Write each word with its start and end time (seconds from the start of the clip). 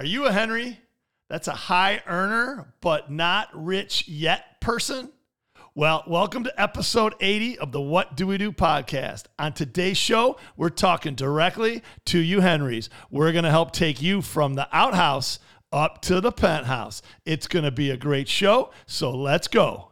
Are 0.00 0.06
you 0.06 0.24
a 0.24 0.32
Henry? 0.32 0.80
That's 1.28 1.46
a 1.46 1.52
high 1.52 2.02
earner, 2.06 2.72
but 2.80 3.10
not 3.10 3.50
rich 3.52 4.08
yet 4.08 4.58
person? 4.58 5.12
Well, 5.74 6.04
welcome 6.06 6.42
to 6.44 6.58
episode 6.58 7.12
80 7.20 7.58
of 7.58 7.70
the 7.70 7.82
What 7.82 8.16
Dewey 8.16 8.38
Do 8.38 8.50
podcast. 8.50 9.24
On 9.38 9.52
today's 9.52 9.98
show, 9.98 10.38
we're 10.56 10.70
talking 10.70 11.14
directly 11.16 11.82
to 12.06 12.18
you, 12.18 12.40
Henrys. 12.40 12.88
We're 13.10 13.32
going 13.32 13.44
to 13.44 13.50
help 13.50 13.72
take 13.72 14.00
you 14.00 14.22
from 14.22 14.54
the 14.54 14.66
outhouse 14.72 15.38
up 15.70 16.00
to 16.04 16.22
the 16.22 16.32
penthouse. 16.32 17.02
It's 17.26 17.46
going 17.46 17.66
to 17.66 17.70
be 17.70 17.90
a 17.90 17.98
great 17.98 18.26
show, 18.26 18.70
so 18.86 19.10
let's 19.10 19.48
go. 19.48 19.90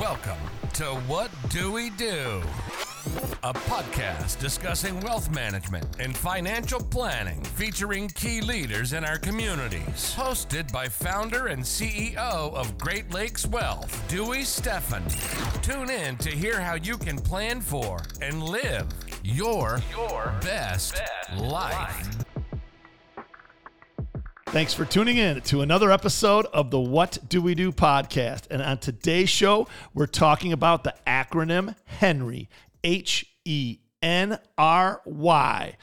Welcome 0.00 0.38
to 0.72 0.86
What 1.06 1.30
Dewey 1.50 1.90
Do? 1.90 2.42
A 3.04 3.52
podcast 3.52 4.38
discussing 4.38 5.00
wealth 5.00 5.28
management 5.34 5.84
and 5.98 6.16
financial 6.16 6.78
planning 6.78 7.42
featuring 7.42 8.06
key 8.10 8.40
leaders 8.40 8.92
in 8.92 9.04
our 9.04 9.18
communities. 9.18 10.14
Hosted 10.14 10.70
by 10.70 10.86
founder 10.86 11.48
and 11.48 11.64
CEO 11.64 12.14
of 12.16 12.78
Great 12.78 13.12
Lakes 13.12 13.44
Wealth, 13.44 14.00
Dewey 14.06 14.42
Steffen. 14.42 15.02
Tune 15.62 15.90
in 15.90 16.16
to 16.18 16.30
hear 16.30 16.60
how 16.60 16.74
you 16.74 16.96
can 16.96 17.18
plan 17.18 17.60
for 17.60 17.98
and 18.20 18.40
live 18.40 18.86
your, 19.24 19.80
your 19.90 20.32
best, 20.40 20.94
best 20.94 21.40
life. 21.40 22.06
life. 22.06 22.24
Thanks 24.46 24.74
for 24.74 24.84
tuning 24.84 25.16
in 25.16 25.40
to 25.40 25.62
another 25.62 25.90
episode 25.90 26.46
of 26.52 26.70
the 26.70 26.78
What 26.78 27.18
Dewey 27.28 27.56
Do 27.56 27.72
podcast. 27.72 28.42
And 28.48 28.62
on 28.62 28.78
today's 28.78 29.30
show, 29.30 29.66
we're 29.92 30.06
talking 30.06 30.52
about 30.52 30.84
the 30.84 30.94
acronym 31.04 31.74
Henry, 31.86 32.48
H 32.84 33.26
E 33.44 33.78
N 34.02 34.38
R 34.58 35.00
Y. 35.04 35.76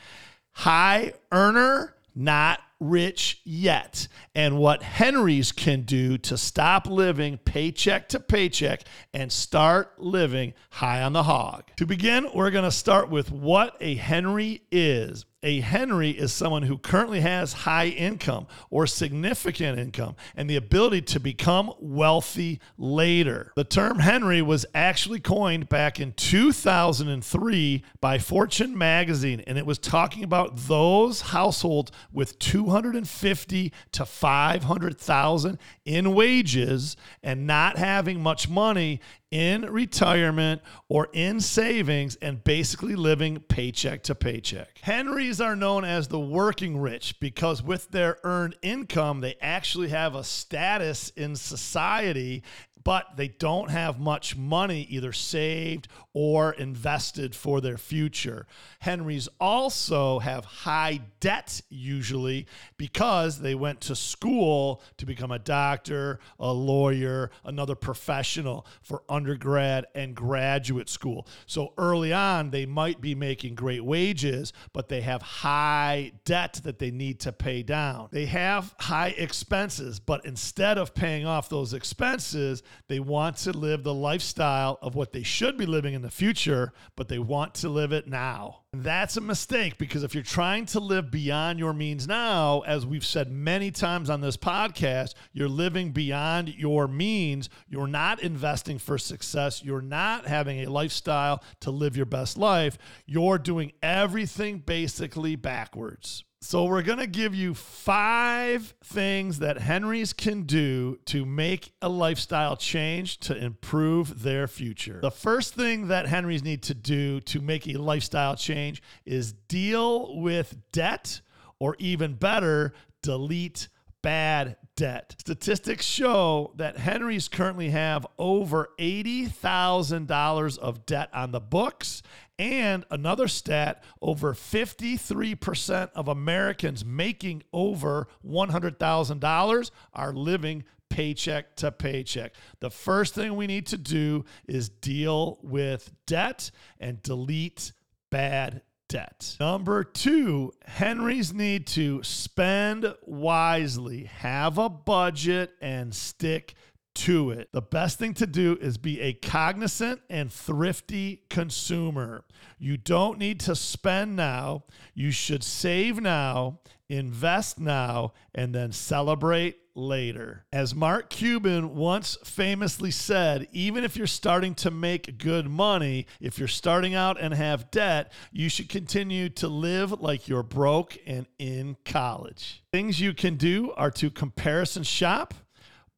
High 0.51 1.13
earner, 1.31 1.95
not 2.15 2.59
rich 2.79 3.41
yet, 3.43 4.07
and 4.33 4.57
what 4.57 4.83
Henrys 4.83 5.51
can 5.51 5.81
do 5.81 6.17
to 6.17 6.37
stop 6.37 6.87
living 6.87 7.37
paycheck 7.37 8.09
to 8.09 8.19
paycheck 8.19 8.83
and 9.13 9.31
start 9.31 9.99
living 9.99 10.53
high 10.69 11.01
on 11.01 11.13
the 11.13 11.23
hog. 11.23 11.63
To 11.77 11.85
begin, 11.85 12.29
we're 12.33 12.51
going 12.51 12.65
to 12.65 12.71
start 12.71 13.09
with 13.09 13.31
what 13.31 13.75
a 13.79 13.95
Henry 13.95 14.61
is. 14.71 15.25
A 15.41 15.61
Henry 15.61 16.09
is 16.11 16.33
someone 16.33 16.63
who 16.63 16.77
currently 16.77 17.21
has 17.21 17.53
high 17.53 17.87
income 17.87 18.45
or 18.69 18.85
significant 18.85 19.79
income 19.79 20.17
and 20.35 20.49
the 20.49 20.57
ability 20.57 21.01
to 21.03 21.19
become 21.19 21.71
wealthy 21.79 22.59
later. 22.77 23.53
The 23.55 23.63
term 23.63 23.99
Henry 23.99 24.41
was 24.41 24.65
actually 24.75 25.21
coined 25.21 25.69
back 25.69 25.97
in 25.97 26.11
2003 26.11 27.83
by 28.01 28.17
Fortune 28.19 28.77
magazine, 28.77 29.41
and 29.47 29.57
it 29.57 29.65
was 29.65 29.77
talking 29.77 30.25
about 30.25 30.57
those 30.57 31.21
households 31.21 31.93
with 32.11 32.37
250 32.39 33.73
to 33.93 34.05
500,000 34.05 35.57
in 35.85 36.13
wages 36.13 36.97
and 37.23 37.47
not 37.47 37.77
having 37.77 38.21
much 38.21 38.49
money 38.49 38.99
in 39.31 39.61
retirement 39.61 40.61
or 40.87 41.09
in 41.13 41.39
savings 41.39 42.15
and 42.17 42.43
basically 42.43 42.95
living 42.95 43.39
paycheck 43.39 44.01
to 44.03 44.15
paycheck. 44.15 44.79
Henrys 44.81 45.39
are 45.39 45.55
known 45.55 45.85
as 45.85 46.07
the 46.07 46.19
working 46.19 46.77
rich 46.77 47.19
because 47.19 47.61
with 47.61 47.91
their 47.91 48.17
earned 48.23 48.55
income, 48.61 49.21
they 49.21 49.35
actually 49.41 49.89
have 49.89 50.15
a 50.15 50.23
status 50.23 51.09
in 51.15 51.35
society 51.35 52.43
but 52.83 53.17
they 53.17 53.27
don't 53.27 53.69
have 53.69 53.99
much 53.99 54.35
money 54.35 54.87
either 54.89 55.11
saved 55.11 55.87
or 56.13 56.53
invested 56.53 57.35
for 57.35 57.61
their 57.61 57.77
future. 57.77 58.47
Henrys 58.79 59.27
also 59.39 60.19
have 60.19 60.45
high 60.45 60.99
debt 61.19 61.61
usually 61.69 62.47
because 62.77 63.39
they 63.39 63.55
went 63.55 63.81
to 63.81 63.95
school 63.95 64.81
to 64.97 65.05
become 65.05 65.31
a 65.31 65.39
doctor, 65.39 66.19
a 66.39 66.51
lawyer, 66.51 67.31
another 67.43 67.75
professional 67.75 68.65
for 68.81 69.03
undergrad 69.09 69.85
and 69.93 70.15
graduate 70.15 70.89
school. 70.89 71.27
So 71.45 71.73
early 71.77 72.13
on, 72.13 72.49
they 72.51 72.65
might 72.65 73.01
be 73.01 73.15
making 73.15 73.55
great 73.55 73.83
wages, 73.83 74.53
but 74.73 74.89
they 74.89 75.01
have 75.01 75.21
high 75.21 76.11
debt 76.25 76.61
that 76.63 76.79
they 76.79 76.91
need 76.91 77.19
to 77.21 77.31
pay 77.31 77.63
down. 77.63 78.09
They 78.11 78.25
have 78.25 78.73
high 78.79 79.09
expenses, 79.09 79.99
but 79.99 80.25
instead 80.25 80.77
of 80.77 80.93
paying 80.93 81.25
off 81.25 81.49
those 81.49 81.73
expenses, 81.73 82.63
they 82.87 82.99
want 82.99 83.37
to 83.37 83.51
live 83.51 83.83
the 83.83 83.93
lifestyle 83.93 84.79
of 84.81 84.95
what 84.95 85.11
they 85.11 85.23
should 85.23 85.57
be 85.57 85.65
living 85.65 85.93
in 85.93 86.01
the 86.01 86.11
future, 86.11 86.73
but 86.95 87.07
they 87.07 87.19
want 87.19 87.53
to 87.55 87.69
live 87.69 87.91
it 87.91 88.07
now. 88.07 88.61
That's 88.73 89.17
a 89.17 89.21
mistake 89.21 89.79
because 89.79 90.03
if 90.03 90.13
you're 90.13 90.21
trying 90.21 90.67
to 90.67 90.79
live 90.79 91.09
beyond 91.09 91.57
your 91.57 91.73
means 91.73 92.07
now, 92.07 92.59
as 92.67 92.85
we've 92.85 93.05
said 93.05 93.31
many 93.31 93.71
times 93.71 94.11
on 94.11 94.21
this 94.21 94.37
podcast, 94.37 95.15
you're 95.33 95.49
living 95.49 95.89
beyond 95.91 96.49
your 96.49 96.87
means. 96.87 97.49
You're 97.67 97.87
not 97.87 98.21
investing 98.21 98.77
for 98.77 98.99
success. 98.99 99.63
You're 99.63 99.81
not 99.81 100.27
having 100.27 100.59
a 100.59 100.69
lifestyle 100.69 101.43
to 101.61 101.71
live 101.71 101.97
your 101.97 102.05
best 102.05 102.37
life. 102.37 102.77
You're 103.07 103.39
doing 103.39 103.71
everything 103.81 104.59
basically 104.59 105.35
backwards. 105.35 106.23
So, 106.41 106.63
we're 106.63 106.83
going 106.83 106.99
to 106.99 107.07
give 107.07 107.35
you 107.35 107.53
five 107.53 108.73
things 108.81 109.39
that 109.39 109.57
Henrys 109.57 110.13
can 110.13 110.43
do 110.43 110.97
to 111.07 111.25
make 111.25 111.73
a 111.81 111.89
lifestyle 111.89 112.55
change 112.55 113.17
to 113.19 113.35
improve 113.35 114.23
their 114.23 114.47
future. 114.47 114.99
The 115.01 115.11
first 115.11 115.53
thing 115.53 115.89
that 115.89 116.07
Henrys 116.07 116.41
need 116.41 116.63
to 116.63 116.73
do 116.73 117.19
to 117.21 117.41
make 117.41 117.67
a 117.67 117.73
lifestyle 117.73 118.37
change 118.37 118.58
is 119.05 119.33
deal 119.33 120.19
with 120.19 120.57
debt, 120.71 121.21
or 121.59 121.75
even 121.79 122.13
better, 122.15 122.73
delete 123.01 123.67
bad 124.01 124.55
debt. 124.75 125.15
Statistics 125.19 125.85
show 125.85 126.53
that 126.55 126.77
Henrys 126.77 127.27
currently 127.27 127.69
have 127.69 128.07
over 128.17 128.69
$80,000 128.79 130.57
of 130.57 130.85
debt 130.85 131.09
on 131.13 131.31
the 131.31 131.41
books. 131.41 132.01
And 132.37 132.85
another 132.89 133.27
stat 133.27 133.83
over 134.01 134.33
53% 134.33 135.89
of 135.93 136.07
Americans 136.07 136.85
making 136.85 137.43
over 137.51 138.07
$100,000 138.25 139.71
are 139.93 140.13
living 140.13 140.63
paycheck 140.89 141.55
to 141.57 141.71
paycheck. 141.71 142.33
The 142.61 142.71
first 142.71 143.13
thing 143.13 143.35
we 143.35 143.47
need 143.47 143.67
to 143.67 143.77
do 143.77 144.23
is 144.47 144.69
deal 144.69 145.39
with 145.41 145.91
debt 146.05 146.51
and 146.79 147.03
delete 147.03 147.73
bad 148.09 148.61
debt. 148.87 149.37
Number 149.39 149.83
two, 149.83 150.51
Henrys 150.65 151.33
need 151.33 151.67
to 151.67 152.03
spend 152.03 152.93
wisely, 153.03 154.05
have 154.05 154.57
a 154.57 154.69
budget, 154.69 155.51
and 155.61 155.93
stick 155.93 156.55
to 156.95 157.31
it. 157.31 157.49
The 157.53 157.61
best 157.61 157.99
thing 157.99 158.13
to 158.15 158.27
do 158.27 158.57
is 158.59 158.77
be 158.77 158.99
a 158.99 159.13
cognizant 159.13 160.01
and 160.09 160.31
thrifty 160.31 161.23
consumer. 161.29 162.25
You 162.57 162.77
don't 162.77 163.19
need 163.19 163.39
to 163.41 163.55
spend 163.55 164.15
now. 164.15 164.65
You 164.93 165.11
should 165.11 165.43
save 165.43 166.01
now, 166.01 166.59
invest 166.89 167.59
now, 167.59 168.13
and 168.35 168.53
then 168.53 168.71
celebrate 168.71 169.57
later. 169.79 170.45
As 170.51 170.75
Mark 170.75 171.09
Cuban 171.09 171.75
once 171.75 172.17
famously 172.23 172.91
said, 172.91 173.47
even 173.51 173.83
if 173.83 173.95
you're 173.95 174.07
starting 174.07 174.55
to 174.55 174.71
make 174.71 175.17
good 175.17 175.49
money, 175.49 176.05
if 176.19 176.37
you're 176.37 176.47
starting 176.47 176.95
out 176.95 177.19
and 177.19 177.33
have 177.33 177.71
debt, 177.71 178.11
you 178.31 178.49
should 178.49 178.69
continue 178.69 179.29
to 179.29 179.47
live 179.47 180.01
like 180.01 180.27
you're 180.27 180.43
broke 180.43 180.97
and 181.07 181.25
in 181.37 181.77
college. 181.85 182.63
Things 182.71 182.99
you 182.99 183.13
can 183.13 183.35
do 183.35 183.71
are 183.71 183.91
to 183.91 184.09
comparison 184.09 184.83
shop, 184.83 185.33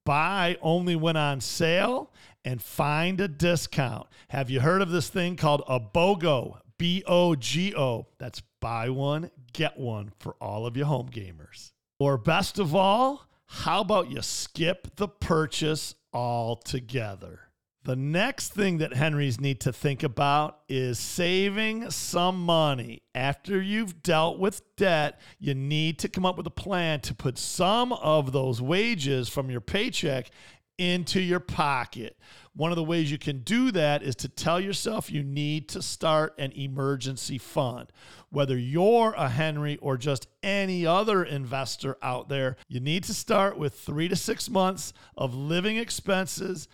buy 0.06 0.58
only 0.62 0.96
when 0.96 1.18
on 1.18 1.42
sale, 1.42 2.12
and 2.44 2.62
find 2.62 3.20
a 3.22 3.28
discount. 3.28 4.08
Have 4.30 4.50
you 4.50 4.62
heard 4.62 4.82
of 4.82 4.90
this 4.90 5.10
thing 5.10 5.36
called 5.36 5.64
a 5.68 5.80
BOGO? 5.80 6.58
B 6.78 7.04
O 7.06 7.36
G 7.36 7.76
O. 7.76 8.08
That's 8.18 8.42
buy 8.60 8.90
one, 8.90 9.30
get 9.54 9.78
one 9.78 10.14
for 10.18 10.36
all 10.42 10.66
of 10.66 10.76
you 10.76 10.86
home 10.86 11.10
gamers. 11.12 11.74
Or 12.00 12.18
best 12.18 12.58
of 12.58 12.74
all, 12.74 13.28
how 13.54 13.82
about 13.82 14.10
you 14.10 14.22
skip 14.22 14.96
the 14.96 15.10
purchase 15.10 15.94
altogether? 16.14 17.42
The 17.84 17.98
next 17.98 18.54
thing 18.54 18.78
that 18.78 18.94
Henrys 18.94 19.42
need 19.42 19.60
to 19.62 19.74
think 19.74 20.04
about 20.04 20.60
is 20.70 20.98
saving 20.98 21.92
some 21.92 22.42
money. 22.42 23.02
After 23.14 23.62
you've 23.62 24.04
dealt 24.04 24.40
with 24.40 24.62
debt, 24.78 25.20
you 25.38 25.54
need 25.54 26.00
to 26.00 26.08
come 26.08 26.26
up 26.26 26.38
with 26.38 26.48
a 26.48 26.52
plan 26.52 27.02
to 27.02 27.14
put 27.14 27.38
some 27.38 27.92
of 27.92 28.32
those 28.32 28.62
wages 28.62 29.28
from 29.28 29.52
your 29.52 29.62
paycheck 29.62 30.32
into 30.78 31.20
your 31.20 31.40
pocket. 31.40 32.18
One 32.54 32.72
of 32.72 32.76
the 32.76 32.84
ways 32.84 33.12
you 33.12 33.18
can 33.18 33.40
do 33.40 33.72
that 33.72 34.04
is 34.04 34.16
to 34.18 34.28
tell 34.28 34.60
yourself 34.60 35.12
you 35.12 35.24
need 35.24 35.70
to 35.70 35.82
start 35.82 36.34
an 36.38 36.52
emergency 36.52 37.38
fund. 37.38 37.92
Whether 38.30 38.58
you're 38.58 39.14
a 39.18 39.30
Henry 39.30 39.78
or 39.78 39.98
just 39.98 40.28
any 40.44 40.86
other 40.86 41.24
investor 41.24 41.98
out 42.02 42.30
there, 42.30 42.58
you 42.68 42.80
need 42.80 43.04
to 43.06 43.14
start 43.14 43.58
with 43.58 43.80
three 43.80 44.08
to 44.10 44.16
six 44.16 44.50
months 44.50 44.92
of 45.16 45.34
living 45.34 45.78
expenses 45.78 46.68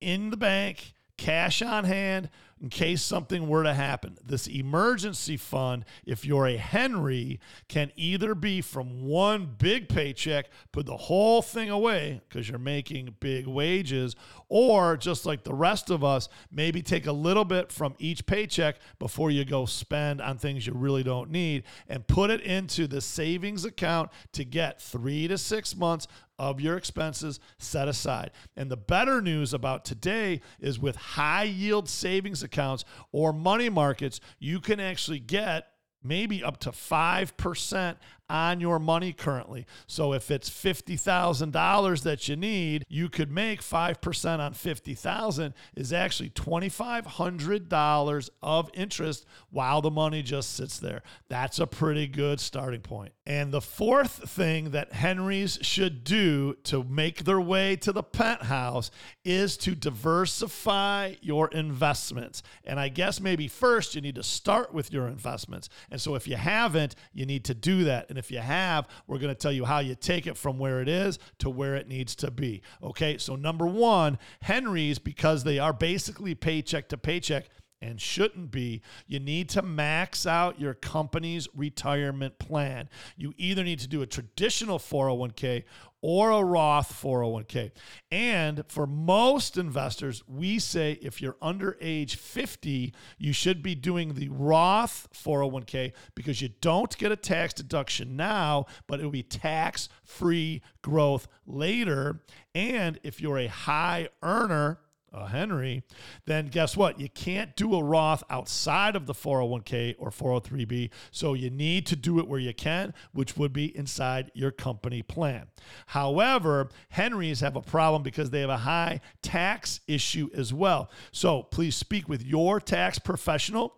in 0.00 0.30
the 0.30 0.36
bank, 0.36 0.94
cash 1.16 1.62
on 1.62 1.84
hand, 1.84 2.28
in 2.60 2.70
case 2.70 3.02
something 3.02 3.48
were 3.48 3.62
to 3.62 3.74
happen. 3.74 4.16
This 4.24 4.46
emergency 4.46 5.36
fund, 5.36 5.84
if 6.06 6.24
you're 6.24 6.46
a 6.46 6.56
Henry, 6.56 7.38
can 7.68 7.92
either 7.96 8.34
be 8.34 8.62
from 8.62 9.04
one 9.04 9.54
big 9.58 9.88
paycheck, 9.88 10.46
put 10.72 10.86
the 10.86 10.96
whole 10.96 11.42
thing 11.42 11.68
away 11.68 12.22
because 12.28 12.48
you're 12.48 12.58
making 12.58 13.16
big 13.20 13.46
wages, 13.46 14.16
or 14.48 14.96
just 14.96 15.26
like 15.26 15.44
the 15.44 15.54
rest 15.54 15.90
of 15.90 16.02
us, 16.02 16.28
maybe 16.50 16.80
take 16.80 17.06
a 17.06 17.12
little 17.12 17.44
bit 17.44 17.70
from 17.70 17.94
each 17.98 18.24
paycheck 18.24 18.76
before 18.98 19.30
you 19.30 19.44
go 19.44 19.66
spend 19.66 20.22
on 20.22 20.38
things 20.38 20.66
you 20.66 20.72
really 20.72 21.02
don't 21.02 21.30
need 21.30 21.64
and 21.88 22.06
put 22.06 22.30
it 22.30 22.40
into 22.40 22.86
the 22.86 23.00
savings 23.00 23.64
account 23.64 24.10
to 24.32 24.44
get 24.44 24.80
three 24.80 25.28
to 25.28 25.36
six 25.36 25.76
months 25.76 26.06
of 26.38 26.60
your 26.60 26.76
expenses 26.76 27.40
set 27.58 27.88
aside. 27.88 28.30
And 28.56 28.70
the 28.70 28.76
better 28.76 29.20
news 29.20 29.54
about 29.54 29.84
today 29.84 30.40
is 30.60 30.78
with 30.78 30.96
high 30.96 31.44
yield 31.44 31.88
savings 31.88 32.42
accounts 32.42 32.84
or 33.12 33.32
money 33.32 33.68
markets, 33.68 34.20
you 34.38 34.60
can 34.60 34.80
actually 34.80 35.20
get 35.20 35.68
maybe 36.02 36.42
up 36.42 36.58
to 36.58 36.70
5% 36.70 37.96
on 38.28 38.60
your 38.60 38.78
money 38.78 39.12
currently. 39.12 39.66
So 39.86 40.12
if 40.12 40.30
it's 40.30 40.50
$50,000 40.50 42.02
that 42.02 42.28
you 42.28 42.36
need, 42.36 42.84
you 42.88 43.08
could 43.08 43.30
make 43.30 43.62
5% 43.62 44.38
on 44.38 44.52
50,000 44.52 45.54
is 45.76 45.92
actually 45.92 46.30
$2500 46.30 48.30
of 48.42 48.70
interest 48.74 49.26
while 49.50 49.80
the 49.80 49.90
money 49.90 50.22
just 50.22 50.54
sits 50.54 50.78
there. 50.78 51.02
That's 51.28 51.58
a 51.58 51.66
pretty 51.66 52.06
good 52.06 52.40
starting 52.40 52.80
point. 52.80 53.12
And 53.26 53.52
the 53.52 53.60
fourth 53.60 54.30
thing 54.30 54.70
that 54.70 54.92
Henrys 54.92 55.58
should 55.62 56.04
do 56.04 56.54
to 56.64 56.84
make 56.84 57.24
their 57.24 57.40
way 57.40 57.76
to 57.76 57.92
the 57.92 58.02
penthouse 58.02 58.90
is 59.24 59.56
to 59.58 59.74
diversify 59.74 61.14
your 61.20 61.48
investments. 61.48 62.42
And 62.64 62.78
I 62.78 62.88
guess 62.88 63.20
maybe 63.20 63.48
first 63.48 63.94
you 63.94 64.00
need 64.00 64.14
to 64.16 64.22
start 64.22 64.72
with 64.72 64.92
your 64.92 65.08
investments. 65.08 65.68
And 65.90 66.00
so 66.00 66.14
if 66.14 66.28
you 66.28 66.36
haven't, 66.36 66.94
you 67.12 67.26
need 67.26 67.44
to 67.44 67.54
do 67.54 67.84
that. 67.84 68.06
And 68.16 68.24
if 68.24 68.30
you 68.30 68.38
have, 68.38 68.88
we're 69.06 69.18
going 69.18 69.34
to 69.34 69.38
tell 69.38 69.52
you 69.52 69.66
how 69.66 69.80
you 69.80 69.94
take 69.94 70.26
it 70.26 70.38
from 70.38 70.58
where 70.58 70.80
it 70.80 70.88
is 70.88 71.18
to 71.40 71.50
where 71.50 71.74
it 71.74 71.86
needs 71.86 72.16
to 72.16 72.30
be. 72.30 72.62
Okay, 72.82 73.18
so 73.18 73.36
number 73.36 73.66
one, 73.66 74.18
Henry's, 74.40 74.98
because 74.98 75.44
they 75.44 75.58
are 75.58 75.74
basically 75.74 76.34
paycheck 76.34 76.88
to 76.88 76.96
paycheck, 76.96 77.50
and 77.80 78.00
shouldn't 78.00 78.50
be, 78.50 78.82
you 79.06 79.20
need 79.20 79.48
to 79.50 79.62
max 79.62 80.26
out 80.26 80.60
your 80.60 80.74
company's 80.74 81.48
retirement 81.54 82.38
plan. 82.38 82.88
You 83.16 83.34
either 83.36 83.62
need 83.64 83.80
to 83.80 83.88
do 83.88 84.02
a 84.02 84.06
traditional 84.06 84.78
401k 84.78 85.64
or 86.00 86.30
a 86.30 86.42
Roth 86.42 87.02
401k. 87.02 87.72
And 88.10 88.64
for 88.68 88.86
most 88.86 89.58
investors, 89.58 90.22
we 90.28 90.58
say 90.58 90.98
if 91.02 91.20
you're 91.20 91.36
under 91.42 91.76
age 91.80 92.16
50, 92.16 92.94
you 93.18 93.32
should 93.32 93.62
be 93.62 93.74
doing 93.74 94.14
the 94.14 94.28
Roth 94.28 95.08
401k 95.12 95.92
because 96.14 96.40
you 96.40 96.50
don't 96.60 96.96
get 96.96 97.12
a 97.12 97.16
tax 97.16 97.54
deduction 97.54 98.16
now, 98.16 98.66
but 98.86 99.00
it 99.00 99.04
will 99.04 99.10
be 99.10 99.22
tax 99.22 99.88
free 100.04 100.62
growth 100.82 101.26
later. 101.46 102.22
And 102.54 103.00
if 103.02 103.20
you're 103.20 103.38
a 103.38 103.48
high 103.48 104.08
earner, 104.22 104.78
a 105.12 105.28
Henry, 105.28 105.82
then 106.26 106.46
guess 106.46 106.76
what? 106.76 107.00
You 107.00 107.08
can't 107.08 107.56
do 107.56 107.74
a 107.74 107.82
Roth 107.82 108.22
outside 108.28 108.96
of 108.96 109.06
the 109.06 109.14
401k 109.14 109.94
or 109.98 110.10
403b. 110.10 110.90
So 111.10 111.34
you 111.34 111.50
need 111.50 111.86
to 111.86 111.96
do 111.96 112.18
it 112.18 112.28
where 112.28 112.40
you 112.40 112.54
can, 112.54 112.94
which 113.12 113.36
would 113.36 113.52
be 113.52 113.76
inside 113.76 114.30
your 114.34 114.50
company 114.50 115.02
plan. 115.02 115.46
However, 115.86 116.68
Henrys 116.90 117.40
have 117.40 117.56
a 117.56 117.62
problem 117.62 118.02
because 118.02 118.30
they 118.30 118.40
have 118.40 118.50
a 118.50 118.58
high 118.58 119.00
tax 119.22 119.80
issue 119.86 120.28
as 120.34 120.52
well. 120.52 120.90
So 121.12 121.42
please 121.42 121.76
speak 121.76 122.08
with 122.08 122.24
your 122.24 122.60
tax 122.60 122.98
professional 122.98 123.74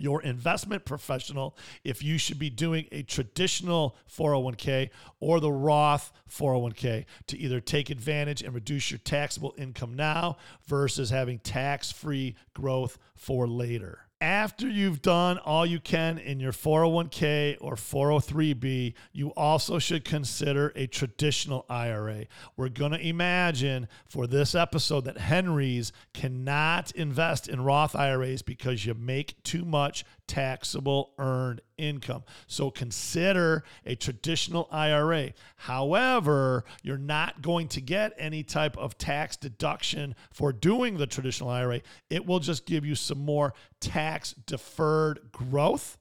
your 0.00 0.22
investment 0.22 0.84
professional 0.84 1.56
if 1.84 2.02
you 2.02 2.18
should 2.18 2.38
be 2.38 2.50
doing 2.50 2.86
a 2.92 3.02
traditional 3.02 3.96
401k 4.10 4.90
or 5.20 5.40
the 5.40 5.52
Roth 5.52 6.12
401k 6.30 7.04
to 7.28 7.38
either 7.38 7.60
take 7.60 7.90
advantage 7.90 8.42
and 8.42 8.54
reduce 8.54 8.90
your 8.90 8.98
taxable 8.98 9.54
income 9.58 9.94
now 9.94 10.36
versus 10.66 11.10
having 11.10 11.38
tax 11.38 11.92
free 11.92 12.36
growth 12.54 12.98
for 13.14 13.46
later 13.46 14.09
after 14.30 14.68
you've 14.68 15.02
done 15.02 15.38
all 15.38 15.66
you 15.66 15.80
can 15.80 16.16
in 16.16 16.38
your 16.38 16.52
401k 16.52 17.56
or 17.60 17.74
403b, 17.74 18.94
you 19.12 19.30
also 19.30 19.80
should 19.80 20.04
consider 20.04 20.72
a 20.76 20.86
traditional 20.86 21.66
IRA. 21.68 22.26
We're 22.56 22.68
going 22.68 22.92
to 22.92 23.04
imagine 23.04 23.88
for 24.08 24.28
this 24.28 24.54
episode 24.54 25.04
that 25.06 25.18
Henry's 25.18 25.92
cannot 26.14 26.92
invest 26.92 27.48
in 27.48 27.64
Roth 27.64 27.96
IRAs 27.96 28.42
because 28.42 28.86
you 28.86 28.94
make 28.94 29.42
too 29.42 29.64
much 29.64 30.04
taxable 30.30 31.10
earned 31.18 31.60
income. 31.76 32.22
So 32.46 32.70
consider 32.70 33.64
a 33.84 33.96
traditional 33.96 34.68
IRA. 34.70 35.32
However, 35.56 36.64
you're 36.84 36.96
not 36.96 37.42
going 37.42 37.66
to 37.68 37.80
get 37.80 38.14
any 38.16 38.44
type 38.44 38.78
of 38.78 38.96
tax 38.96 39.36
deduction 39.36 40.14
for 40.32 40.52
doing 40.52 40.98
the 40.98 41.08
traditional 41.08 41.50
IRA. 41.50 41.80
It 42.10 42.26
will 42.26 42.38
just 42.38 42.64
give 42.64 42.84
you 42.84 42.94
some 42.94 43.18
more 43.18 43.54
tax 43.80 44.32
deferred 44.46 45.32
growth. 45.32 45.98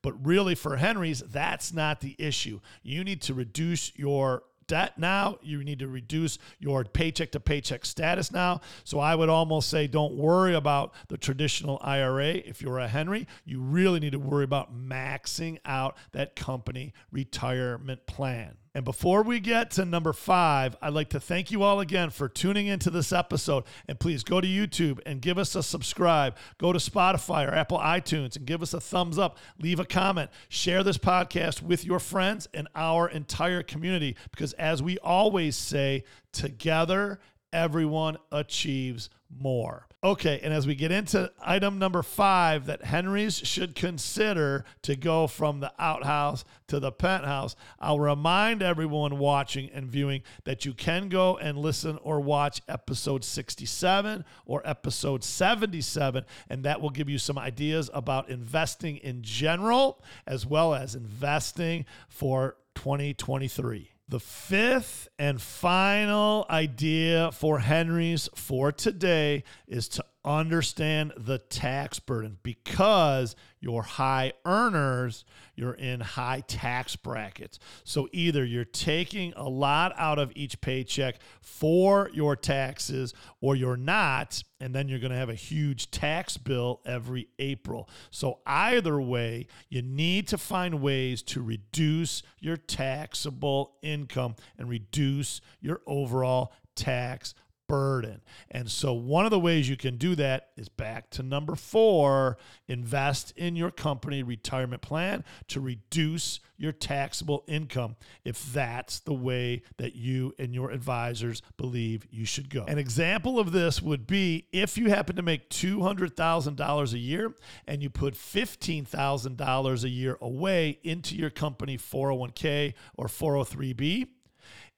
But 0.00 0.24
really, 0.24 0.54
for 0.54 0.76
Henry's, 0.76 1.20
that's 1.20 1.72
not 1.72 2.00
the 2.00 2.14
issue. 2.20 2.60
You 2.84 3.02
need 3.02 3.20
to 3.22 3.34
reduce 3.34 3.92
your 3.96 4.44
debt 4.66 4.98
now. 4.98 5.38
You 5.42 5.62
need 5.64 5.78
to 5.80 5.88
reduce 5.88 6.38
your 6.58 6.84
paycheck 6.84 7.32
to 7.32 7.40
paycheck 7.40 7.84
status 7.84 8.30
now. 8.30 8.60
So 8.84 8.98
I 8.98 9.14
would 9.14 9.28
almost 9.28 9.68
say 9.68 9.86
don't 9.86 10.14
worry 10.14 10.54
about 10.54 10.94
the 11.08 11.16
traditional 11.16 11.78
IRA. 11.82 12.34
If 12.34 12.62
you're 12.62 12.78
a 12.78 12.88
Henry, 12.88 13.26
you 13.44 13.60
really 13.60 14.00
need 14.00 14.12
to 14.12 14.18
worry 14.18 14.44
about 14.44 14.74
maxing 14.74 15.58
out 15.64 15.96
that 16.12 16.36
company 16.36 16.92
retirement 17.10 18.06
plan. 18.06 18.56
And 18.74 18.86
before 18.86 19.22
we 19.22 19.38
get 19.38 19.70
to 19.72 19.84
number 19.84 20.14
five, 20.14 20.76
I'd 20.80 20.94
like 20.94 21.10
to 21.10 21.20
thank 21.20 21.50
you 21.50 21.62
all 21.62 21.80
again 21.80 22.08
for 22.08 22.26
tuning 22.26 22.68
into 22.68 22.88
this 22.88 23.12
episode. 23.12 23.64
And 23.86 24.00
please 24.00 24.24
go 24.24 24.40
to 24.40 24.48
YouTube 24.48 24.98
and 25.04 25.20
give 25.20 25.36
us 25.36 25.54
a 25.54 25.62
subscribe. 25.62 26.36
Go 26.56 26.72
to 26.72 26.78
Spotify 26.78 27.46
or 27.46 27.54
Apple 27.54 27.78
iTunes 27.78 28.34
and 28.36 28.46
give 28.46 28.62
us 28.62 28.72
a 28.72 28.80
thumbs 28.80 29.18
up. 29.18 29.36
Leave 29.58 29.78
a 29.78 29.84
comment. 29.84 30.30
Share 30.48 30.82
this 30.82 30.96
podcast 30.96 31.60
with 31.60 31.84
your 31.84 31.98
friends 31.98 32.48
and 32.54 32.66
our 32.74 33.10
entire 33.10 33.62
community. 33.62 34.16
Because 34.30 34.54
as 34.54 34.82
we 34.82 34.96
always 34.98 35.54
say, 35.54 36.04
together, 36.32 37.20
everyone 37.52 38.18
achieves 38.30 39.10
more. 39.30 39.86
Okay, 40.04 40.40
and 40.42 40.52
as 40.52 40.66
we 40.66 40.74
get 40.74 40.90
into 40.90 41.30
item 41.40 41.78
number 41.78 42.02
five 42.02 42.66
that 42.66 42.82
Henry's 42.82 43.36
should 43.38 43.76
consider 43.76 44.64
to 44.82 44.96
go 44.96 45.28
from 45.28 45.60
the 45.60 45.72
outhouse 45.78 46.44
to 46.66 46.80
the 46.80 46.90
penthouse, 46.90 47.54
I'll 47.78 48.00
remind 48.00 48.64
everyone 48.64 49.18
watching 49.18 49.70
and 49.70 49.88
viewing 49.88 50.22
that 50.42 50.64
you 50.64 50.74
can 50.74 51.08
go 51.08 51.36
and 51.36 51.56
listen 51.56 51.98
or 52.02 52.20
watch 52.20 52.62
episode 52.68 53.22
67 53.22 54.24
or 54.44 54.60
episode 54.64 55.22
77, 55.22 56.24
and 56.50 56.64
that 56.64 56.80
will 56.80 56.90
give 56.90 57.08
you 57.08 57.18
some 57.18 57.38
ideas 57.38 57.88
about 57.94 58.28
investing 58.28 58.96
in 58.96 59.22
general 59.22 60.02
as 60.26 60.44
well 60.44 60.74
as 60.74 60.96
investing 60.96 61.86
for 62.08 62.56
2023. 62.74 63.91
The 64.12 64.20
fifth 64.20 65.08
and 65.18 65.40
final 65.40 66.44
idea 66.50 67.32
for 67.32 67.60
Henry's 67.60 68.28
for 68.34 68.70
today 68.70 69.42
is 69.66 69.88
to 69.88 70.04
understand 70.22 71.14
the 71.16 71.38
tax 71.38 71.98
burden 71.98 72.36
because 72.42 73.34
you're 73.62 73.82
high 73.82 74.32
earners, 74.44 75.24
you're 75.54 75.74
in 75.74 76.00
high 76.00 76.42
tax 76.48 76.96
brackets. 76.96 77.60
So 77.84 78.08
either 78.12 78.44
you're 78.44 78.64
taking 78.64 79.32
a 79.36 79.48
lot 79.48 79.94
out 79.96 80.18
of 80.18 80.32
each 80.34 80.60
paycheck 80.60 81.16
for 81.40 82.10
your 82.12 82.34
taxes 82.34 83.14
or 83.40 83.54
you're 83.54 83.76
not, 83.76 84.42
and 84.60 84.74
then 84.74 84.88
you're 84.88 84.98
going 84.98 85.12
to 85.12 85.16
have 85.16 85.28
a 85.28 85.34
huge 85.34 85.92
tax 85.92 86.36
bill 86.36 86.80
every 86.84 87.28
April. 87.38 87.88
So 88.10 88.40
either 88.46 89.00
way, 89.00 89.46
you 89.68 89.80
need 89.80 90.26
to 90.28 90.38
find 90.38 90.82
ways 90.82 91.22
to 91.22 91.40
reduce 91.40 92.24
your 92.40 92.56
taxable 92.56 93.76
income 93.80 94.34
and 94.58 94.68
reduce 94.68 95.40
your 95.60 95.82
overall 95.86 96.52
tax 96.74 97.34
burden. 97.72 98.20
And 98.50 98.70
so, 98.70 98.92
one 98.92 99.24
of 99.24 99.30
the 99.30 99.40
ways 99.40 99.66
you 99.66 99.78
can 99.78 99.96
do 99.96 100.14
that 100.16 100.50
is 100.58 100.68
back 100.68 101.08
to 101.12 101.22
number 101.22 101.54
four 101.54 102.36
invest 102.68 103.32
in 103.34 103.56
your 103.56 103.70
company 103.70 104.22
retirement 104.22 104.82
plan 104.82 105.24
to 105.48 105.58
reduce 105.58 106.40
your 106.58 106.72
taxable 106.72 107.44
income 107.48 107.96
if 108.26 108.52
that's 108.52 109.00
the 109.00 109.14
way 109.14 109.62
that 109.78 109.96
you 109.96 110.34
and 110.38 110.52
your 110.52 110.70
advisors 110.70 111.40
believe 111.56 112.06
you 112.10 112.26
should 112.26 112.50
go. 112.50 112.64
An 112.68 112.76
example 112.76 113.38
of 113.38 113.52
this 113.52 113.80
would 113.80 114.06
be 114.06 114.48
if 114.52 114.76
you 114.76 114.90
happen 114.90 115.16
to 115.16 115.22
make 115.22 115.48
$200,000 115.48 116.92
a 116.92 116.98
year 116.98 117.34
and 117.66 117.82
you 117.82 117.88
put 117.88 118.12
$15,000 118.12 119.84
a 119.84 119.88
year 119.88 120.18
away 120.20 120.78
into 120.82 121.16
your 121.16 121.30
company 121.30 121.78
401k 121.78 122.74
or 122.98 123.06
403b 123.06 124.08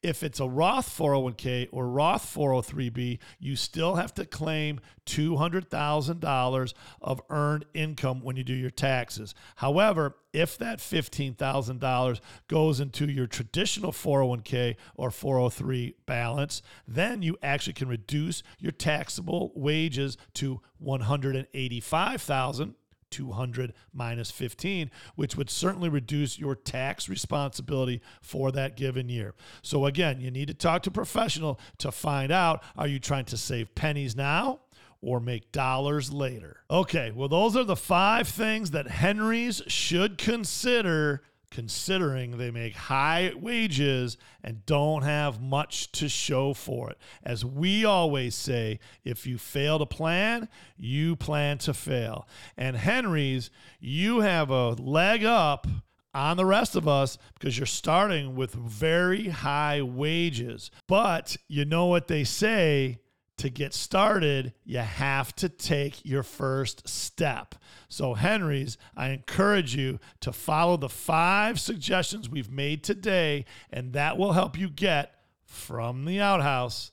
If 0.04 0.22
it's 0.22 0.38
a 0.38 0.46
Roth 0.46 0.94
401k 0.98 1.68
or 1.72 1.88
Roth 1.88 2.26
403b, 2.34 3.18
you 3.38 3.56
still 3.56 3.94
have 3.94 4.12
to 4.16 4.26
claim 4.26 4.80
$200,000 5.06 6.74
of 7.00 7.22
earned 7.30 7.64
income 7.72 8.20
when 8.20 8.36
you 8.36 8.44
do 8.44 8.52
your 8.52 8.68
taxes. 8.68 9.34
However, 9.56 10.16
if 10.34 10.58
that 10.58 10.80
$15,000 10.80 12.20
goes 12.48 12.80
into 12.80 13.06
your 13.06 13.26
traditional 13.26 13.92
401k 13.92 14.76
or 14.94 15.10
403 15.10 15.94
balance, 16.04 16.60
then 16.86 17.22
you 17.22 17.38
actually 17.42 17.72
can 17.72 17.88
reduce 17.88 18.42
your 18.58 18.72
taxable 18.72 19.52
wages 19.54 20.18
to 20.34 20.60
185,000 20.76 22.74
200 23.14 23.72
minus 23.92 24.32
15, 24.32 24.90
which 25.14 25.36
would 25.36 25.48
certainly 25.48 25.88
reduce 25.88 26.36
your 26.36 26.56
tax 26.56 27.08
responsibility 27.08 28.02
for 28.20 28.50
that 28.50 28.76
given 28.76 29.08
year. 29.08 29.34
So, 29.62 29.86
again, 29.86 30.20
you 30.20 30.32
need 30.32 30.48
to 30.48 30.54
talk 30.54 30.82
to 30.82 30.90
a 30.90 30.92
professional 30.92 31.60
to 31.78 31.92
find 31.92 32.32
out 32.32 32.64
are 32.76 32.88
you 32.88 32.98
trying 32.98 33.26
to 33.26 33.36
save 33.36 33.74
pennies 33.76 34.16
now? 34.16 34.60
Or 35.00 35.20
make 35.20 35.52
dollars 35.52 36.10
later. 36.10 36.62
Okay, 36.70 37.12
well, 37.14 37.28
those 37.28 37.56
are 37.58 37.64
the 37.64 37.76
five 37.76 38.26
things 38.26 38.70
that 38.70 38.88
Henrys 38.88 39.60
should 39.66 40.16
consider 40.16 41.22
considering 41.54 42.36
they 42.36 42.50
make 42.50 42.74
high 42.74 43.32
wages 43.36 44.16
and 44.42 44.66
don't 44.66 45.02
have 45.02 45.40
much 45.40 45.92
to 45.92 46.08
show 46.08 46.52
for 46.52 46.90
it. 46.90 46.98
As 47.22 47.44
we 47.44 47.84
always 47.84 48.34
say, 48.34 48.80
if 49.04 49.24
you 49.24 49.38
fail 49.38 49.78
to 49.78 49.86
plan, 49.86 50.48
you 50.76 51.14
plan 51.14 51.58
to 51.58 51.72
fail. 51.72 52.26
And 52.56 52.76
Henry's, 52.76 53.50
you 53.78 54.20
have 54.20 54.50
a 54.50 54.70
leg 54.70 55.24
up 55.24 55.68
on 56.12 56.36
the 56.36 56.44
rest 56.44 56.74
of 56.74 56.88
us 56.88 57.18
because 57.34 57.56
you're 57.56 57.66
starting 57.66 58.34
with 58.34 58.52
very 58.52 59.28
high 59.28 59.80
wages. 59.80 60.72
But 60.88 61.36
you 61.46 61.64
know 61.64 61.86
what 61.86 62.08
they 62.08 62.24
say 62.24 62.98
to 63.36 63.50
get 63.50 63.74
started, 63.74 64.54
you 64.64 64.78
have 64.78 65.34
to 65.36 65.48
take 65.48 66.04
your 66.04 66.22
first 66.22 66.88
step. 66.88 67.54
So, 67.88 68.14
Henry's, 68.14 68.78
I 68.96 69.08
encourage 69.08 69.74
you 69.74 69.98
to 70.20 70.32
follow 70.32 70.76
the 70.76 70.88
five 70.88 71.58
suggestions 71.58 72.28
we've 72.28 72.50
made 72.50 72.84
today, 72.84 73.44
and 73.70 73.92
that 73.92 74.16
will 74.16 74.32
help 74.32 74.58
you 74.58 74.68
get 74.68 75.14
from 75.44 76.04
the 76.04 76.20
outhouse 76.20 76.92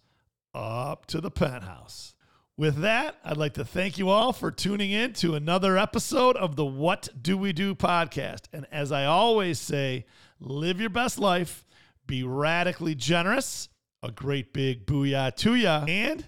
up 0.54 1.06
to 1.08 1.22
the 1.22 1.32
penthouse. 1.32 2.16
With 2.58 2.82
that, 2.82 3.16
I'd 3.24 3.38
like 3.38 3.54
to 3.56 3.66
thank 3.66 3.98
you 3.98 4.10
all 4.10 4.34
for 4.34 4.52
tuning 4.52 4.92
in 4.92 5.14
to 5.14 5.36
another 5.36 5.78
episode 5.78 6.36
of 6.38 6.56
the 6.56 6.66
What 6.66 7.10
Dewey 7.20 7.54
Do 7.54 7.74
podcast. 7.74 8.42
And 8.54 8.68
as 8.72 8.92
I 8.92 9.06
always 9.06 9.58
say, 9.60 10.06
live 10.40 10.80
your 10.80 10.90
best 10.90 11.18
life, 11.18 11.66
be 12.06 12.24
radically 12.24 12.94
generous, 12.94 13.70
a 14.04 14.12
great 14.12 14.54
big 14.54 14.86
booyah 14.86 15.36
to 15.38 15.56
ya, 15.56 15.86
and 15.88 16.26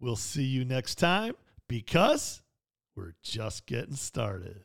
we'll 0.00 0.16
see 0.16 0.44
you 0.44 0.64
next 0.64 0.96
time 0.96 1.34
because 1.68 2.42
we're 2.96 3.14
just 3.22 3.66
getting 3.66 3.94
started. 3.94 4.64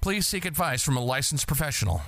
Please 0.00 0.26
seek 0.26 0.44
advice 0.44 0.82
from 0.82 0.96
a 0.96 1.04
licensed 1.04 1.46
professional. 1.46 2.02